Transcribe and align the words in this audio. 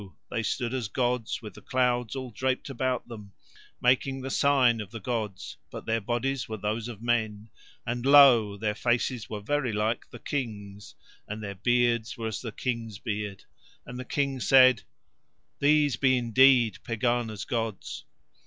they 0.31 0.41
stood 0.41 0.73
as 0.73 0.87
gods 0.87 1.43
with 1.43 1.53
the 1.53 1.61
clouds 1.61 2.15
all 2.15 2.31
draped 2.31 2.71
about 2.71 3.07
them, 3.07 3.33
making 3.79 4.19
the 4.23 4.31
sign 4.31 4.81
of 4.81 4.89
the 4.89 4.99
gods, 4.99 5.57
but 5.69 5.85
their 5.85 6.01
bodies 6.01 6.49
were 6.49 6.57
those 6.57 6.87
of 6.87 7.03
men, 7.03 7.51
and 7.85 8.03
lo! 8.03 8.57
their 8.57 8.73
faces 8.73 9.29
were 9.29 9.39
very 9.41 9.71
like 9.71 10.09
the 10.09 10.17
King's, 10.17 10.95
and 11.27 11.43
their 11.43 11.53
beards 11.53 12.17
were 12.17 12.29
as 12.29 12.41
the 12.41 12.51
King's 12.51 12.97
beard. 12.97 13.43
And 13.85 13.99
the 13.99 14.03
King 14.03 14.39
said: 14.39 14.81
"These 15.59 15.97
be 15.97 16.17
indeed 16.17 16.79
Pegāna's 16.83 17.45
gods." 17.45 18.03